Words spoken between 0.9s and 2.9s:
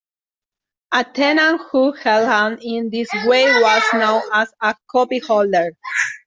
A tenant who held land in